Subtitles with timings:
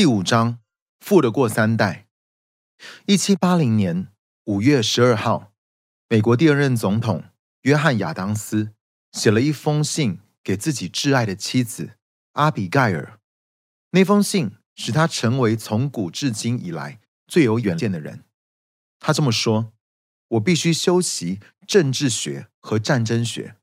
[0.00, 0.58] 第五章，
[1.00, 2.06] 富得过三代。
[3.04, 4.08] 一七八零年
[4.44, 5.52] 五月十二号，
[6.08, 7.24] 美国第二任总统
[7.64, 8.72] 约翰亚当斯
[9.12, 11.98] 写了一封信给自己挚爱的妻子
[12.32, 13.20] 阿比盖尔。
[13.90, 18.24] 那封信使他成为从古至今以来最有远见的人。
[19.00, 19.74] 他这么说
[20.28, 23.56] ：“我必须修习政治学和战争学，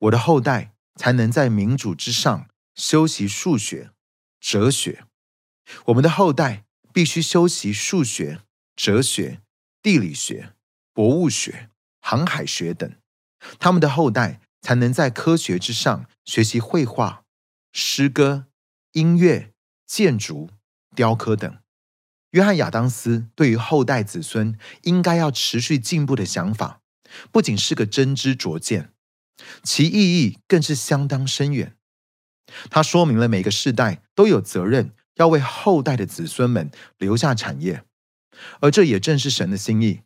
[0.00, 3.92] 我的后代才能在民主之上修习数学、
[4.40, 5.04] 哲学。”
[5.86, 8.40] 我们的后代必须修习数学、
[8.76, 9.40] 哲学、
[9.82, 10.54] 地理学、
[10.92, 12.92] 博物学、航海学等，
[13.58, 17.24] 他们的后代才能在科学之上学习绘画、
[17.72, 18.46] 诗歌、
[18.92, 19.52] 音乐、
[19.86, 20.50] 建筑、
[20.94, 21.58] 雕刻等。
[22.30, 26.80] 约翰·亚当斯对于后代子孙应该要持续进步的想法，
[27.30, 28.92] 不仅是个真知灼见，
[29.62, 31.76] 其意义更是相当深远。
[32.70, 34.94] 他说明了每个世代都有责任。
[35.16, 37.84] 要为后代的子孙们留下产业，
[38.60, 40.00] 而这也正是神的心意。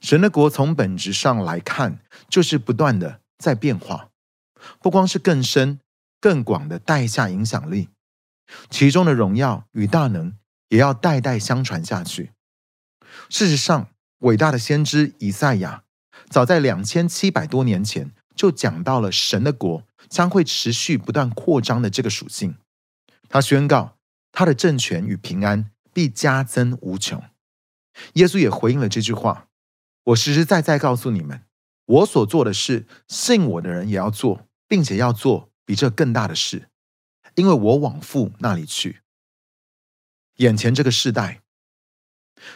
[0.00, 1.98] 神的国从本质上来看，
[2.28, 4.10] 就是不断的在变化，
[4.80, 5.80] 不光是更深、
[6.20, 7.88] 更广的带下影响力，
[8.70, 10.36] 其中的荣耀与大能
[10.68, 12.32] 也要代代相传下去。
[13.28, 13.88] 事实上，
[14.20, 15.82] 伟大的先知以赛亚
[16.30, 22.56] 早在两千七百多年前就讲到了神的国将会持续不断扩张的这个属性。
[23.28, 23.93] 他宣告。
[24.36, 27.22] 他的政权与平安必加增无穷。
[28.14, 29.46] 耶稣也回应了这句话
[30.06, 31.44] ：“我实实在在告诉你们，
[31.86, 36.68] 我所做的事，信我的人也要做，并且要做比这更大的事，
[37.36, 39.02] 因为我往父那里去。”
[40.38, 41.42] 眼前这个世代，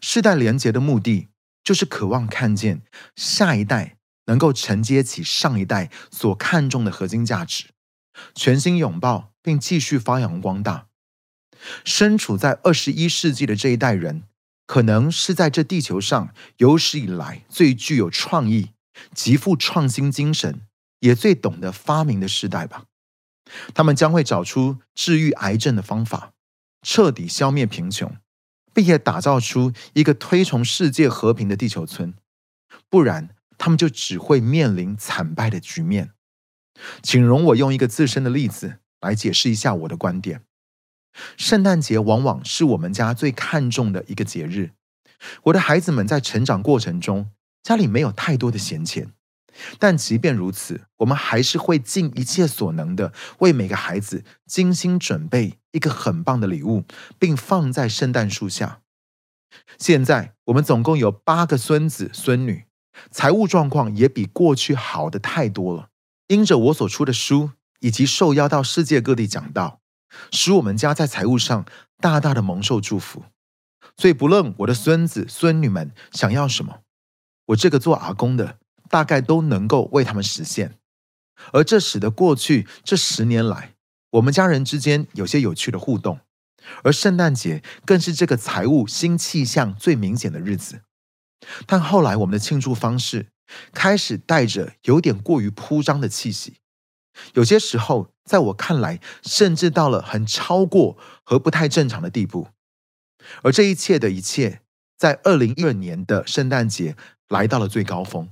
[0.00, 1.28] 世代连结的目的，
[1.64, 2.82] 就是渴望看见
[3.16, 7.70] 下一代能够承接起上一代所看重的核心价值，
[8.32, 10.86] 全心拥抱并继续发扬光大。
[11.84, 14.22] 身处在二十一世纪的这一代人，
[14.66, 18.70] 可能是在这地球上有史以来最具有创意、
[19.14, 20.62] 极富创新精神，
[21.00, 22.84] 也最懂得发明的时代吧。
[23.74, 26.32] 他们将会找出治愈癌症的方法，
[26.82, 28.16] 彻底消灭贫穷，
[28.72, 32.14] 并且打造出一个推崇世界和平的地球村。
[32.88, 36.12] 不然，他们就只会面临惨败的局面。
[37.02, 40.42] 请容我用一个自身的例子来解释一下我的观点。
[41.36, 44.72] 圣诞节往往是我们家最看重的一个节日。
[45.44, 47.30] 我的孩子们在成长过程中，
[47.62, 49.12] 家里没有太多的闲钱，
[49.78, 56.84] 但即便如此，我们还是会尽一切所能的为每个孩子精心准备一个很棒的礼物，
[57.18, 58.80] 并放在圣诞树下。
[59.78, 62.64] 现在我们总共有八个孙子孙女，
[63.10, 65.90] 财务状况也比过去好的太多了。
[66.26, 69.80] 因着我所出的书以及受邀到世界各地讲道。
[70.30, 71.64] 使我们家在财务上
[72.00, 73.24] 大大的蒙受祝福，
[73.96, 76.80] 所以不论我的孙子孙女们想要什么，
[77.46, 78.58] 我这个做阿公的
[78.88, 80.78] 大概都能够为他们实现。
[81.52, 83.74] 而这使得过去这十年来，
[84.12, 86.20] 我们家人之间有些有趣的互动，
[86.82, 90.82] 而圣诞节更是这个财务新气象最明显的日子。
[91.66, 93.26] 但后来我们的庆祝方式
[93.72, 96.58] 开始带着有点过于铺张的气息。
[97.34, 102.48] 有些时候，在我看来，甚至到了很超过和不太正常的地步。
[103.42, 104.62] 而这一切的一切，
[104.96, 106.96] 在二零一二年的圣诞节
[107.28, 108.28] 来到了最高峰。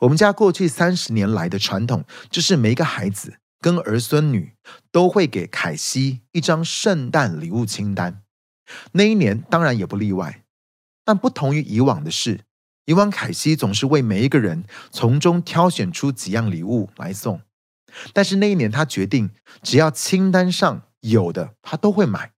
[0.00, 4.54] 我们家过去三十年来的传统，就是每一个孩子跟儿孙女
[4.90, 8.22] 都会给凯西一张圣诞礼物清单。
[8.92, 10.44] 那一年当然也不例外。
[11.04, 12.40] 但不同于以往的是，
[12.84, 17.40] 以往凯西总是为每一个人从中挑选出几样礼物来送。
[18.12, 19.30] 但是那一年，他决定
[19.62, 22.32] 只要清单上有的，他都会买。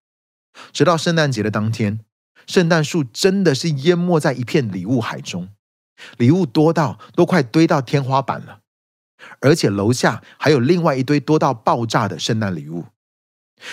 [0.73, 2.01] 直到圣诞节的当天，
[2.47, 5.49] 圣诞树真的是淹没在一片礼物海中，
[6.17, 8.61] 礼物多到都快堆到天花板了。
[9.41, 12.87] 而且楼下还有另外一堆多到爆炸的圣诞礼物。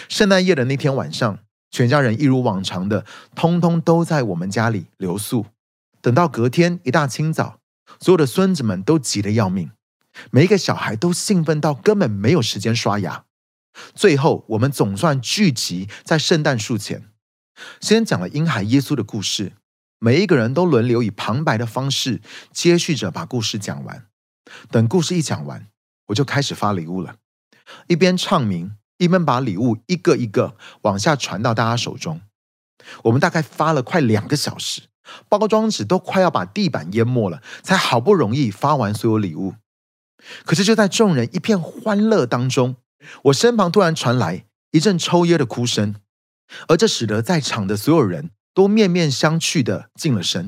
[0.08, 1.40] 圣诞夜的那天晚上，
[1.72, 3.04] 全家人一如往常的，
[3.36, 5.48] 通通都在我们家里留宿。
[6.02, 7.60] 等到隔天一大清早，
[8.00, 9.72] 所有的孙子们都急得要命。
[10.32, 13.26] 每一个小孩都兴奋到根本没有时间刷牙。
[13.94, 17.06] 最后，我们总算聚集在圣诞树前，
[17.80, 19.54] 先讲了婴孩耶稣的故事。
[20.00, 22.22] 每一个人都轮流以旁白的方式
[22.54, 24.08] 接续着把故事讲完。
[24.72, 25.68] 等故事一讲完，
[26.08, 27.16] 我就开始发礼物了，
[27.88, 32.22] 一边唱名，一边把礼物一个一个往下传到大家手中。
[33.04, 34.84] 我们大概发了快两个小时，
[35.28, 39.56] 包装纸都快要把地板淹没了，才好不容易发完所有礼物。
[40.46, 42.76] 可是就在众人一片欢乐当中，
[43.24, 45.96] 我身旁突然传来一阵抽噎的哭声。
[46.68, 50.48] 而这使得在场的所有人都面面相觑的静了神。